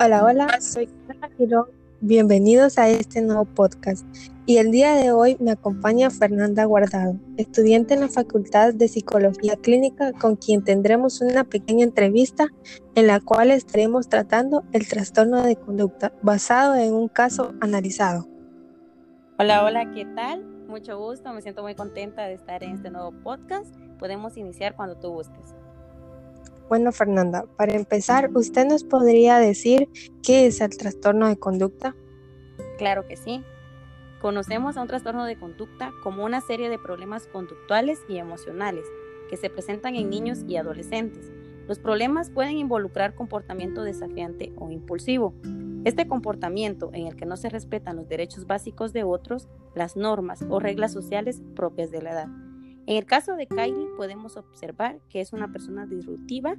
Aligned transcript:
Hola, 0.00 0.24
hola, 0.24 0.60
soy 0.60 0.88
Ana 1.08 1.30
Girón. 1.38 1.66
Bienvenidos 2.00 2.78
a 2.78 2.88
este 2.88 3.22
nuevo 3.22 3.44
podcast. 3.44 4.04
Y 4.44 4.56
el 4.56 4.72
día 4.72 4.94
de 4.94 5.12
hoy 5.12 5.36
me 5.38 5.52
acompaña 5.52 6.10
Fernanda 6.10 6.64
Guardado, 6.64 7.14
estudiante 7.36 7.94
en 7.94 8.00
la 8.00 8.08
Facultad 8.08 8.74
de 8.74 8.88
Psicología 8.88 9.56
Clínica, 9.56 10.12
con 10.12 10.34
quien 10.34 10.64
tendremos 10.64 11.20
una 11.20 11.44
pequeña 11.44 11.84
entrevista 11.84 12.48
en 12.96 13.06
la 13.06 13.20
cual 13.20 13.52
estaremos 13.52 14.08
tratando 14.08 14.64
el 14.72 14.88
trastorno 14.88 15.42
de 15.44 15.54
conducta 15.54 16.12
basado 16.22 16.74
en 16.74 16.92
un 16.92 17.06
caso 17.06 17.54
analizado. 17.60 18.26
Hola, 19.38 19.64
hola, 19.64 19.92
¿qué 19.92 20.06
tal? 20.16 20.44
Mucho 20.66 20.98
gusto, 20.98 21.32
me 21.32 21.40
siento 21.40 21.62
muy 21.62 21.76
contenta 21.76 22.24
de 22.24 22.34
estar 22.34 22.64
en 22.64 22.72
este 22.72 22.90
nuevo 22.90 23.12
podcast. 23.22 23.72
Podemos 24.00 24.36
iniciar 24.36 24.74
cuando 24.74 24.96
tú 24.96 25.12
gustes. 25.12 25.54
Bueno, 26.68 26.92
Fernanda, 26.92 27.44
para 27.56 27.74
empezar, 27.74 28.30
¿usted 28.34 28.66
nos 28.66 28.84
podría 28.84 29.38
decir 29.38 29.88
qué 30.22 30.46
es 30.46 30.60
el 30.62 30.76
trastorno 30.76 31.28
de 31.28 31.36
conducta? 31.36 31.94
Claro 32.78 33.06
que 33.06 33.16
sí. 33.16 33.44
Conocemos 34.20 34.78
a 34.78 34.82
un 34.82 34.88
trastorno 34.88 35.26
de 35.26 35.36
conducta 35.36 35.92
como 36.02 36.24
una 36.24 36.40
serie 36.40 36.70
de 36.70 36.78
problemas 36.78 37.26
conductuales 37.26 38.00
y 38.08 38.16
emocionales 38.16 38.86
que 39.28 39.36
se 39.36 39.50
presentan 39.50 39.94
en 39.96 40.08
niños 40.08 40.44
y 40.48 40.56
adolescentes. 40.56 41.30
Los 41.68 41.78
problemas 41.78 42.30
pueden 42.30 42.56
involucrar 42.56 43.14
comportamiento 43.14 43.82
desafiante 43.82 44.54
o 44.56 44.70
impulsivo. 44.70 45.34
Este 45.84 46.08
comportamiento 46.08 46.88
en 46.94 47.06
el 47.06 47.16
que 47.16 47.26
no 47.26 47.36
se 47.36 47.50
respetan 47.50 47.96
los 47.96 48.08
derechos 48.08 48.46
básicos 48.46 48.94
de 48.94 49.04
otros, 49.04 49.48
las 49.74 49.96
normas 49.96 50.42
o 50.48 50.60
reglas 50.60 50.92
sociales 50.92 51.42
propias 51.54 51.90
de 51.90 52.00
la 52.00 52.12
edad. 52.12 52.28
En 52.86 52.96
el 52.96 53.06
caso 53.06 53.34
de 53.34 53.46
Kylie 53.46 53.88
podemos 53.96 54.36
observar 54.36 55.00
que 55.08 55.20
es 55.20 55.32
una 55.32 55.50
persona 55.50 55.86
disruptiva, 55.86 56.56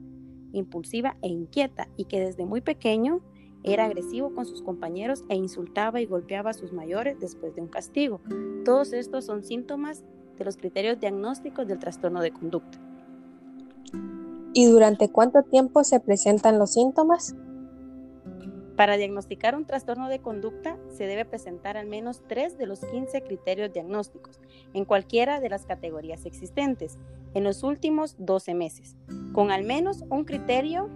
impulsiva 0.54 1.18
e 1.22 1.28
inquieta 1.28 1.88
y 1.98 2.06
que 2.06 2.20
desde 2.20 2.46
muy 2.46 2.62
pequeño 2.62 3.22
era 3.64 3.86
agresivo 3.86 4.34
con 4.34 4.46
sus 4.46 4.62
compañeros 4.62 5.24
e 5.30 5.36
insultaba 5.36 6.02
y 6.02 6.06
golpeaba 6.06 6.52
a 6.52 6.54
sus 6.54 6.72
mayores 6.72 7.20
después 7.20 7.56
de 7.56 7.62
un 7.62 7.68
castigo. 7.68 8.22
Todos 8.64 8.94
estos 8.94 9.26
son 9.26 9.44
síntomas 9.44 10.04
de 10.38 10.46
los 10.46 10.58
criterios 10.58 11.00
diagnósticos 11.00 11.68
del 11.68 11.80
trastorno 11.80 12.22
de 12.22 12.32
conducta. 12.32 12.80
¿Y 14.54 14.68
durante 14.68 15.10
cuánto 15.10 15.44
tiempo 15.44 15.84
se 15.84 16.00
presentan 16.00 16.60
los 16.60 16.74
síntomas? 16.74 17.36
Para 18.76 18.98
diagnosticar 18.98 19.56
un 19.56 19.66
trastorno 19.66 20.10
de 20.10 20.20
conducta 20.20 20.78
se 20.90 21.08
debe 21.08 21.24
presentar 21.24 21.78
al 21.78 21.88
menos 21.88 22.22
tres 22.28 22.58
de 22.58 22.66
los 22.66 22.82
15 22.82 23.22
criterios 23.22 23.72
diagnósticos 23.72 24.42
en 24.74 24.84
cualquiera 24.84 25.40
de 25.40 25.50
las 25.50 25.66
categorías 25.66 26.26
existentes 26.26 26.98
en 27.34 27.46
los 27.46 27.64
últimos 27.64 28.16
12 28.18 28.54
meses, 28.54 28.98
con 29.34 29.52
al 29.52 29.64
menos 29.64 30.04
un 30.10 30.26
criterio 30.26 30.90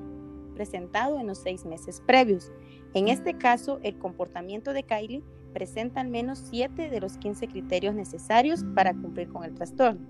presentado 0.55 1.19
en 1.19 1.27
los 1.27 1.38
seis 1.38 1.66
meses 1.66 2.02
previos. 2.05 2.52
En 2.94 3.08
este 3.08 3.38
caso, 3.38 3.80
el 3.81 3.97
comportamiento 3.97 4.73
de 4.73 4.83
Kylie 4.83 5.23
presenta 5.53 6.02
al 6.02 6.09
menos 6.09 6.39
7 6.49 6.89
de 6.89 6.99
los 6.99 7.17
15 7.17 7.47
criterios 7.47 7.95
necesarios 7.95 8.66
para 8.75 8.93
cumplir 8.93 9.30
con 9.30 9.45
el 9.45 9.55
trastorno. 9.55 10.05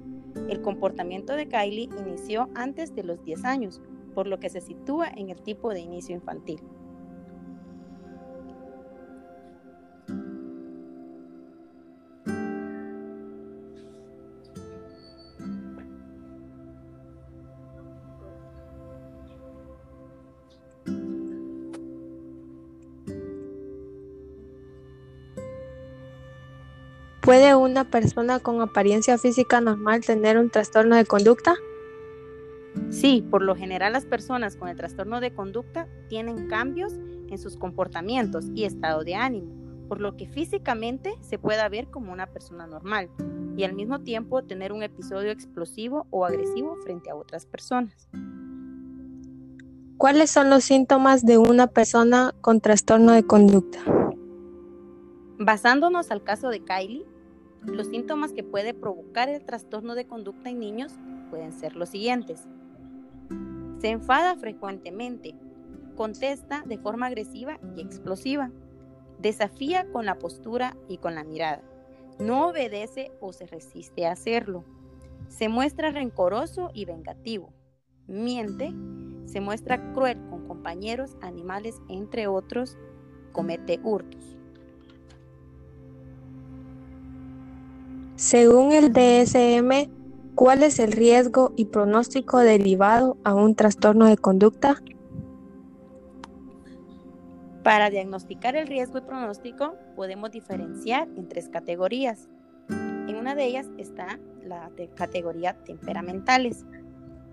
El 0.50 0.62
comportamiento 0.62 1.34
de 1.36 1.48
Kylie 1.48 1.90
inició 2.00 2.50
antes 2.56 2.96
de 2.96 3.04
los 3.04 3.24
10 3.24 3.46
años, 3.46 3.82
por 4.16 4.26
lo 4.26 4.40
que 4.40 4.50
se 4.50 4.60
sitúa 4.60 5.08
en 5.08 5.30
el 5.30 5.40
tipo 5.42 5.70
de 5.70 5.82
inicio 5.82 6.16
infantil. 6.16 6.62
¿Puede 27.30 27.54
una 27.54 27.84
persona 27.84 28.40
con 28.40 28.60
apariencia 28.60 29.20
física 29.20 29.62
normal 29.62 30.02
tener 30.02 30.40
un 30.40 30.50
trastorno 30.50 30.96
de 30.96 31.06
conducta? 31.06 31.54
Sí, 32.90 33.24
por 33.30 33.44
lo 33.44 33.56
general 33.56 33.94
las 33.94 34.06
personas 34.06 34.56
con 34.56 34.68
el 34.68 34.76
trastorno 34.76 35.22
de 35.22 35.32
conducta 35.32 35.88
tienen 36.08 36.48
cambios 36.48 36.92
en 37.30 37.38
sus 37.38 37.56
comportamientos 37.56 38.46
y 38.56 38.64
estado 38.64 39.04
de 39.04 39.14
ánimo, 39.14 39.54
por 39.88 40.02
lo 40.02 40.18
que 40.18 40.28
físicamente 40.28 41.14
se 41.22 41.38
puede 41.38 41.70
ver 41.70 41.92
como 41.92 42.12
una 42.12 42.26
persona 42.26 42.66
normal 42.66 43.12
y 43.56 43.64
al 43.64 43.74
mismo 43.74 44.00
tiempo 44.00 44.42
tener 44.42 44.74
un 44.74 44.82
episodio 44.82 45.30
explosivo 45.30 46.08
o 46.10 46.26
agresivo 46.26 46.78
frente 46.78 47.12
a 47.12 47.16
otras 47.16 47.46
personas. 47.46 48.10
¿Cuáles 49.98 50.32
son 50.32 50.50
los 50.50 50.64
síntomas 50.64 51.24
de 51.24 51.38
una 51.38 51.68
persona 51.68 52.34
con 52.42 52.60
trastorno 52.60 53.12
de 53.12 53.22
conducta? 53.22 53.82
Basándonos 55.38 56.10
al 56.10 56.24
caso 56.24 56.50
de 56.50 56.62
Kylie, 56.62 57.06
los 57.64 57.88
síntomas 57.88 58.34
que 58.34 58.44
puede 58.44 58.74
provocar 58.74 59.30
el 59.30 59.44
trastorno 59.44 59.96
de 59.96 60.06
conducta 60.06 60.50
en 60.50 60.60
niños 60.60 60.94
pueden 61.30 61.54
ser 61.54 61.76
los 61.76 61.90
siguientes. 61.90 62.48
Se 63.80 63.90
enfada 63.90 64.36
frecuentemente, 64.36 65.36
contesta 65.96 66.64
de 66.66 66.78
forma 66.78 67.08
agresiva 67.08 67.60
y 67.76 67.82
explosiva, 67.82 68.52
desafía 69.20 69.90
con 69.92 70.06
la 70.06 70.18
postura 70.18 70.76
y 70.88 70.98
con 70.98 71.16
la 71.16 71.24
mirada, 71.24 71.62
no 72.20 72.48
obedece 72.48 73.12
o 73.20 73.34
se 73.34 73.46
resiste 73.46 74.06
a 74.06 74.14
hacerlo, 74.14 74.64
se 75.28 75.50
muestra 75.50 75.92
rencoroso 75.92 76.72
y 76.74 76.86
vengativo, 76.86 77.54
miente, 78.08 78.74
se 79.26 79.42
muestra 79.42 79.94
cruel 79.94 80.18
con 80.30 80.48
compañeros, 80.48 81.16
animales, 81.22 81.76
entre 81.88 82.28
otros, 82.28 82.78
comete 83.32 83.80
hurtos. 83.84 84.39
Según 88.20 88.74
el 88.74 88.92
DSM, 88.92 89.90
¿cuál 90.36 90.64
es 90.64 90.80
el 90.80 90.92
riesgo 90.92 91.54
y 91.56 91.64
pronóstico 91.64 92.40
derivado 92.40 93.16
a 93.24 93.34
un 93.34 93.56
trastorno 93.56 94.08
de 94.08 94.18
conducta? 94.18 94.76
Para 97.64 97.90
diagnosticar 97.90 98.58
el 98.58 98.68
riesgo 98.68 98.98
y 98.98 99.02
pronóstico 99.04 99.76
podemos 99.96 100.32
diferenciar 100.32 101.08
en 101.16 101.30
tres 101.30 101.48
categorías. 101.48 102.28
En 102.70 103.16
una 103.16 103.36
de 103.36 103.46
ellas 103.46 103.68
está 103.78 104.20
la 104.44 104.70
categoría 104.96 105.54
temperamentales. 105.64 106.66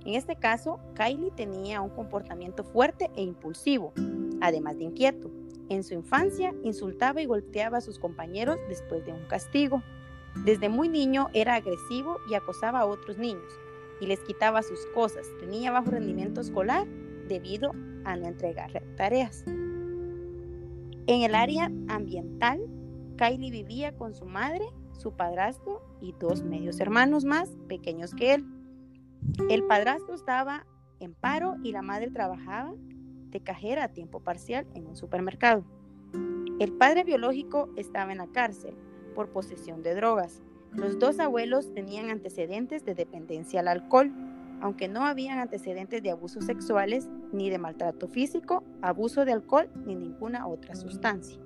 En 0.05 0.15
este 0.15 0.37
caso, 0.37 0.79
Kylie 0.95 1.33
tenía 1.33 1.81
un 1.81 1.91
comportamiento 1.91 2.63
fuerte 2.63 3.11
e 3.17 3.25
impulsivo, 3.25 3.93
además 4.41 4.79
de 4.79 4.85
inquieto. 4.85 5.33
En 5.69 5.83
su 5.83 5.95
infancia 5.95 6.55
insultaba 6.63 7.21
y 7.21 7.27
golpeaba 7.27 7.79
a 7.79 7.81
sus 7.81 7.99
compañeros 7.99 8.57
después 8.69 9.05
de 9.05 9.13
un 9.13 9.27
castigo. 9.27 9.83
Desde 10.45 10.69
muy 10.69 10.89
niño 10.89 11.29
era 11.33 11.55
agresivo 11.55 12.19
y 12.29 12.35
acosaba 12.35 12.81
a 12.81 12.87
otros 12.87 13.19
niños 13.19 13.59
y 14.01 14.07
les 14.07 14.21
quitaba 14.21 14.63
sus 14.63 14.87
cosas. 14.95 15.27
Tenía 15.41 15.73
bajo 15.73 15.91
rendimiento 15.91 16.41
escolar 16.41 16.87
debido 17.29 17.73
a 18.05 18.17
no 18.17 18.27
entregar 18.27 18.83
tareas. 18.97 19.45
En 21.09 21.23
el 21.23 21.35
área 21.35 21.71
ambiental, 21.89 22.61
Kylie 23.17 23.51
vivía 23.51 23.97
con 23.97 24.15
su 24.15 24.27
madre, 24.27 24.65
su 24.93 25.13
padrastro 25.13 25.83
y 26.01 26.13
dos 26.19 26.43
medios 26.43 26.81
hermanos 26.81 27.25
más 27.25 27.51
pequeños 27.69 28.15
que 28.15 28.35
él. 28.35 28.45
El 29.49 29.65
padrastro 29.65 30.15
estaba 30.15 30.67
en 31.01 31.15
paro 31.15 31.57
y 31.63 31.73
la 31.73 31.83
madre 31.83 32.11
trabajaba 32.11 32.75
de 33.31 33.41
cajera 33.41 33.85
a 33.85 33.93
tiempo 33.93 34.21
parcial 34.21 34.67
en 34.75 34.87
un 34.87 34.97
supermercado. 34.97 35.65
El 36.59 36.73
padre 36.73 37.05
biológico 37.05 37.69
estaba 37.77 38.13
en 38.13 38.19
la 38.19 38.29
cárcel 38.29 38.75
por 39.17 39.31
posesión 39.31 39.83
de 39.83 39.95
drogas. 39.95 40.43
Los 40.75 40.99
dos 40.99 41.19
abuelos 41.19 41.73
tenían 41.73 42.11
antecedentes 42.11 42.85
de 42.85 42.95
dependencia 42.95 43.61
al 43.61 43.69
alcohol, 43.69 44.13
aunque 44.61 44.89
no 44.89 45.07
habían 45.07 45.39
antecedentes 45.39 46.03
de 46.03 46.11
abusos 46.11 46.45
sexuales, 46.45 47.09
ni 47.33 47.49
de 47.49 47.59
maltrato 47.59 48.09
físico, 48.09 48.63
abuso 48.83 49.25
de 49.25 49.33
alcohol, 49.33 49.71
ni 49.87 49.95
ninguna 49.95 50.47
otra 50.47 50.77
sustancia. 50.77 51.39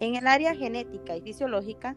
En 0.00 0.14
el 0.14 0.26
área 0.26 0.54
genética 0.54 1.14
y 1.14 1.20
fisiológica, 1.20 1.94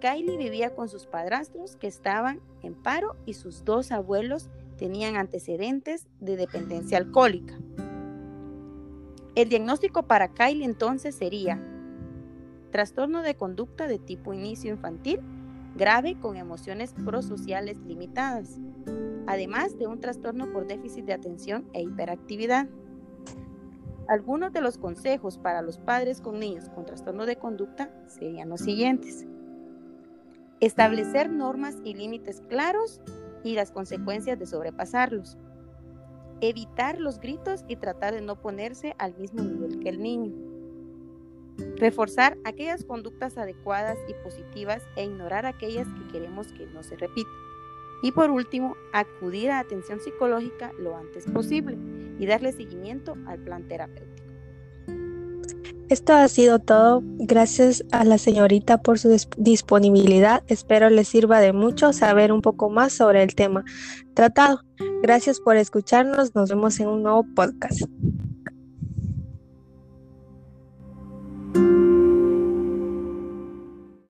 Kylie 0.00 0.36
vivía 0.36 0.74
con 0.74 0.88
sus 0.88 1.06
padrastros 1.06 1.76
que 1.76 1.88
estaban 1.88 2.40
en 2.62 2.74
paro 2.74 3.16
y 3.26 3.34
sus 3.34 3.64
dos 3.64 3.90
abuelos 3.90 4.50
tenían 4.76 5.16
antecedentes 5.16 6.06
de 6.20 6.36
dependencia 6.36 6.98
alcohólica. 6.98 7.58
El 9.34 9.48
diagnóstico 9.48 10.04
para 10.04 10.28
Kylie 10.28 10.64
entonces 10.64 11.16
sería 11.16 11.60
Trastorno 12.74 13.22
de 13.22 13.36
conducta 13.36 13.86
de 13.86 14.00
tipo 14.00 14.34
inicio 14.34 14.72
infantil, 14.72 15.20
grave 15.76 16.18
con 16.18 16.36
emociones 16.36 16.92
prosociales 17.04 17.78
limitadas, 17.86 18.58
además 19.28 19.78
de 19.78 19.86
un 19.86 20.00
trastorno 20.00 20.50
por 20.50 20.66
déficit 20.66 21.04
de 21.04 21.12
atención 21.12 21.68
e 21.72 21.82
hiperactividad. 21.82 22.66
Algunos 24.08 24.52
de 24.52 24.60
los 24.60 24.76
consejos 24.76 25.38
para 25.38 25.62
los 25.62 25.78
padres 25.78 26.20
con 26.20 26.40
niños 26.40 26.68
con 26.68 26.84
trastorno 26.84 27.26
de 27.26 27.36
conducta 27.36 27.94
serían 28.08 28.48
los 28.48 28.62
siguientes. 28.62 29.24
Establecer 30.58 31.30
normas 31.30 31.76
y 31.84 31.94
límites 31.94 32.42
claros 32.48 33.00
y 33.44 33.54
las 33.54 33.70
consecuencias 33.70 34.36
de 34.36 34.46
sobrepasarlos. 34.46 35.38
evitar 36.40 36.98
los 36.98 37.20
gritos 37.20 37.64
y 37.68 37.76
tratar 37.76 38.14
de 38.14 38.20
no 38.20 38.34
ponerse 38.34 38.96
al 38.98 39.14
mismo 39.14 39.44
nivel 39.44 39.78
que 39.78 39.90
el 39.90 40.02
niño. 40.02 40.53
Reforzar 41.76 42.36
aquellas 42.44 42.84
conductas 42.84 43.38
adecuadas 43.38 43.98
y 44.08 44.14
positivas 44.22 44.82
e 44.96 45.04
ignorar 45.04 45.46
aquellas 45.46 45.86
que 45.88 46.12
queremos 46.12 46.48
que 46.52 46.66
no 46.66 46.82
se 46.82 46.96
repitan. 46.96 47.32
Y 48.02 48.12
por 48.12 48.30
último, 48.30 48.76
acudir 48.92 49.50
a 49.50 49.60
atención 49.60 50.00
psicológica 50.00 50.72
lo 50.78 50.96
antes 50.96 51.24
posible 51.24 51.78
y 52.18 52.26
darle 52.26 52.52
seguimiento 52.52 53.16
al 53.26 53.38
plan 53.38 53.66
terapéutico. 53.66 54.24
Esto 55.88 56.14
ha 56.14 56.26
sido 56.28 56.58
todo. 56.58 57.02
Gracias 57.04 57.84
a 57.92 58.04
la 58.04 58.18
señorita 58.18 58.78
por 58.78 58.98
su 58.98 59.16
disponibilidad. 59.36 60.42
Espero 60.48 60.88
les 60.88 61.08
sirva 61.08 61.40
de 61.40 61.52
mucho 61.52 61.92
saber 61.92 62.32
un 62.32 62.40
poco 62.40 62.70
más 62.70 62.92
sobre 62.94 63.22
el 63.22 63.34
tema 63.34 63.64
tratado. 64.14 64.60
Gracias 65.02 65.40
por 65.40 65.56
escucharnos. 65.56 66.34
Nos 66.34 66.50
vemos 66.50 66.80
en 66.80 66.88
un 66.88 67.02
nuevo 67.02 67.24
podcast. 67.34 67.82